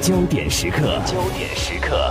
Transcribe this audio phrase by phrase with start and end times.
[0.00, 2.10] 焦点时刻，焦点时刻。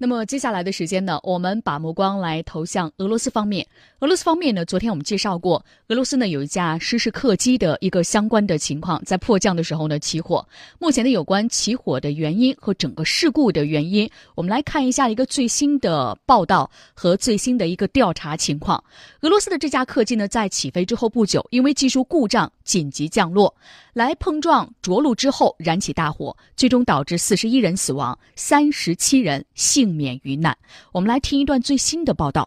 [0.00, 3.66] 那么接下来的时间呢，我们把目光来投向俄罗斯方面。
[3.98, 10.46] 俄罗斯方面呢，昨天我们介绍过，俄罗斯呢有一架失事客机的一个相关的情况，在迫降的时候呢起火。
[10.78, 18.82] 目前的有关起火的原因和整个事故的原因，我们来看一下一个最新的报道和最新的一个调查情况。
[19.22, 23.52] 俄罗斯的这架客机呢，在起飞之后不久，因为技术故障紧急降落，
[23.94, 30.56] 来碰撞着陆之后燃起大火，最终导致四十一人死亡，三十七人幸幸免于难。
[30.92, 32.46] 我们来听一段最新的报道。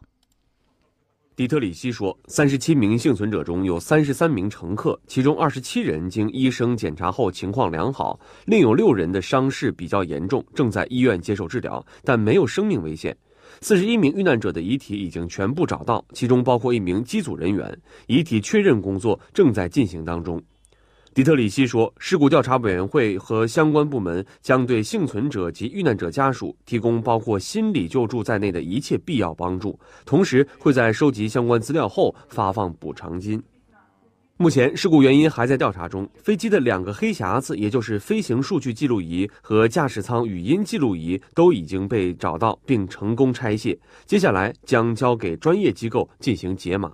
[1.35, 13.17] 迪特里希说，三十七名幸存者中有三十三名乘客，其中二十七人经医生检查后情况良好，另有六人的伤势比较严重，正在医院接受治疗，但没有生命危险。
[13.61, 20.39] 四十一名遇难者的遗体已经全部找到，其中包括一名机组人员，遗体确认工作正在进行当中。
[21.13, 33.43] 迪特里希说，事故调查委员会和相关部门将对幸存者及遇难者家属提供包括心理救助在内的一切必要帮助，同时会在收集相关资料后发放补偿金。
[34.37, 36.09] 目前，事故原因还在调查中。
[36.23, 46.93] 飞机的两个黑匣子，也就是飞行数据记录仪和驾驶舱语音记录仪，都已经被找到并成功拆卸，接下来将交给专业机构进行解码。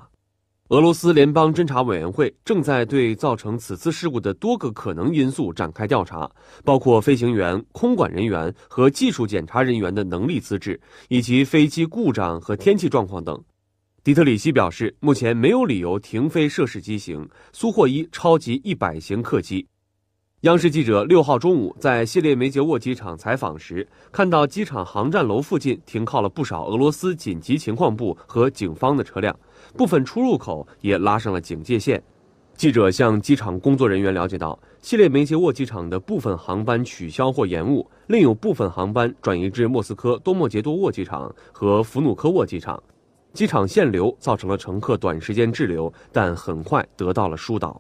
[0.70, 6.30] 俄罗斯联邦侦查委员会正在对造成此次事故的多个可能因素展开调查，
[6.66, 13.42] 包括飞行员、空管人员和技术检查人员的能力资质，以及飞机故障和天气状况等。
[14.04, 19.66] 迪特里希表示，目前没有理由停飞涉事机型苏霍伊超级一百型客机。
[20.42, 29.34] 央视记者六号中午在谢列梅捷沃机场采访时，看到机场航站楼附近停靠了不少俄罗斯紧急情况部和警方的车辆。
[29.76, 32.02] 部分出入口也拉上了警戒线。
[32.56, 42.82] 记者向机场工作人员了解到，谢列梅捷沃机场的部分航班取消或延误，另有部分航班转移至莫斯科多莫杰多沃机场和弗努科沃机场。
[43.34, 47.80] 机场限流造成了乘客短时间滞留，但很快得到了疏导。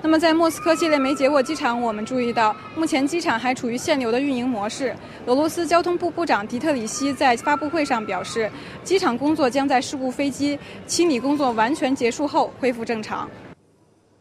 [0.00, 4.94] 那么，在莫斯科谢列梅捷沃机场，我们注意到，目前机场还处于限流的运营模式。
[5.26, 8.48] 俄罗斯交通部部长迪特里希在发布会上表示，
[8.84, 13.28] 机场工作将在事故飞机清理工作完全结束后恢复正常。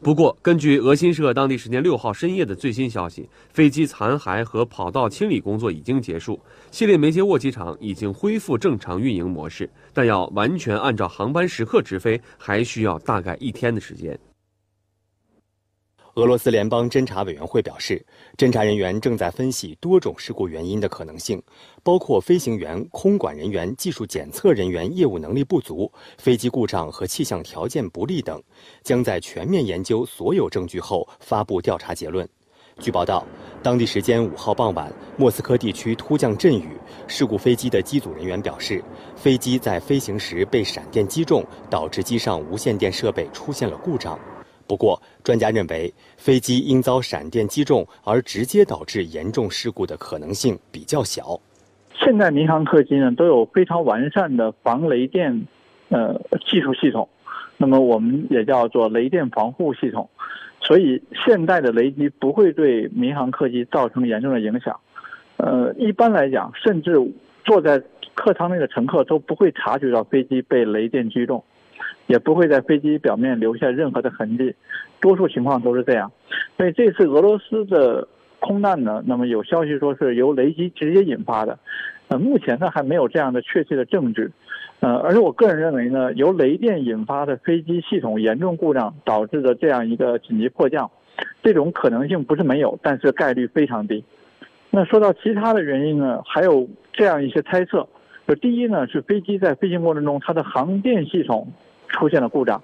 [0.01, 6.39] 不过，根据俄新社当地时间六号深夜的最新消息，飞机残骸和跑道清理工作已经结束，
[6.71, 14.17] 谢列梅捷沃机场已经恢复正常运营模式，但要完全按照航班时刻直飞，还需要大概一天的时间。
[16.17, 18.03] 俄罗斯联邦侦查委员会表示，
[18.37, 21.39] 侦查人员正在分析多种事故原因的可能性，
[21.83, 28.41] 包括飞行员、空管人员、技术检测人员业务能力不足、飞机故障和气象条件不利等，
[28.81, 32.27] 将在全面研究所有证据后发布调查结论。
[32.79, 33.23] 据报道，
[33.61, 36.69] 当地时间五号傍晚，莫斯科地区突降阵雨，
[37.07, 38.83] 事故飞机的机组人员表示，
[39.15, 44.19] 飞机在飞行时被闪电击中，导致机上无线电设备出现了故障。
[44.67, 51.39] 不过，专家认为，飞机因遭闪电击中而直接导致严重事故的可能性比较小。
[51.95, 55.45] 现在民航客机呢都有非常完善的防雷电
[55.89, 57.07] 呃技术系统，
[57.57, 60.07] 那么我们也叫做雷电防护系统，
[60.61, 64.79] 所以现代的雷击不会对民航客机造成严重的影响。
[65.37, 66.93] 呃，一般来讲，甚至
[67.45, 67.81] 坐在
[68.13, 71.43] 客舱内的乘客都不会察觉到飞机被雷电击中。
[72.07, 74.53] 也不会在飞机表面留下任何的痕迹，
[74.99, 76.11] 多数情况都是这样。
[76.57, 78.07] 所以这次俄罗斯的
[78.39, 81.59] 空难呢，那么有消息说是由雷击直接引发的，
[82.07, 84.31] 呃，目前呢还没有这样的确切的证据。
[84.79, 90.89] 呃，而且我个人认为呢，由雷电引发的飞机系统严重故障导致的这样一个紧急迫降，
[91.41, 94.03] 这种可能性不是没有，但是概率非常低。
[94.69, 97.87] 那说到其他的原因呢，还有这样一些猜测，
[98.27, 101.47] 就第一呢是飞机在飞行过程中它的航电系统。
[101.89, 102.61] 出现了故障，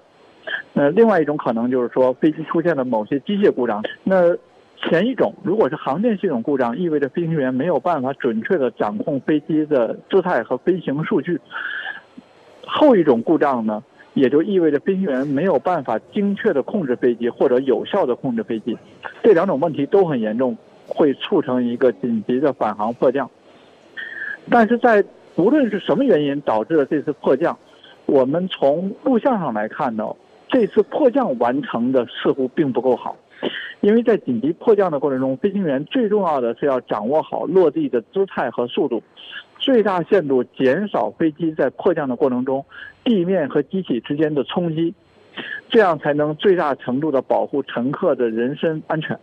[0.72, 3.82] 那另外一种可能就是说飞机出现了某些机械故障。
[4.02, 4.36] 那
[4.76, 11.36] 前一种如果是航电系统故障，意味着飞行员没有办法准确的掌控飞机的姿态和飞行数据；
[12.66, 13.82] 后一种故障呢，
[14.12, 18.76] 也就意味着飞行员没有办法精确的控制飞机或者有效的控制飞机。
[19.22, 20.56] 这两种问题都很严重，
[20.86, 23.30] 会促成一个紧急的返航迫降。
[24.50, 25.02] 但是在
[25.36, 27.56] 无论是什么原因导致了这次迫降。
[28.06, 30.04] 我们从录像上来看呢，
[30.48, 33.16] 这次迫降完成的似乎并不够好，
[33.80, 39.02] 因为在紧急迫降的过程中，飞行员最重要的是要掌握好落地的姿态和速度，
[39.58, 42.64] 最大限度减少飞机在迫降的过程中
[43.02, 44.94] 地面和机体之间的冲击，
[45.68, 49.18] 这样才能最大程度的保护乘客的人身安全。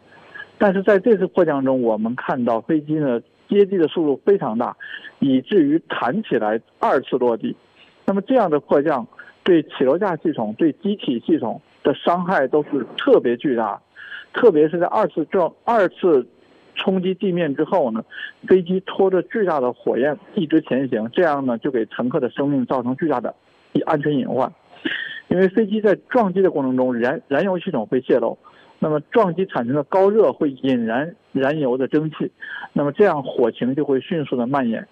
[0.57, 4.75] 但是在这次迫降中，我们看到飞机呢接地的速度非常大，
[5.19, 7.55] 以至于弹起来二次落地。
[8.11, 9.07] 那么这样的迫降
[9.41, 13.81] 对起落架系统、对机体系统的伤害都是特别巨大，
[14.33, 16.27] 特别是在二次撞二次
[16.75, 18.03] 冲击地面之后呢，
[18.45, 23.33] 飞机拖着巨大的火焰一直前行，这样呢就给乘客的生命造成巨大的
[23.85, 24.51] 安全隐患。
[25.29, 28.37] 因为飞机在撞击的过程中，燃燃油系统会泄漏。
[28.83, 32.29] 那么撞击产生的高热会引燃燃油的蒸汽，
[32.73, 34.85] 那么这样火情就会迅速的蔓延。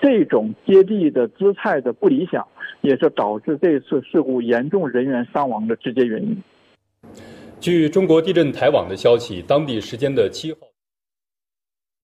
[0.00, 2.46] 这种接地的姿态的不理想，
[2.82, 6.36] 也是导致这次事故严重人员伤亡的直接原因。
[7.60, 10.58] 据中国地震台网的消息，当地时间的七号。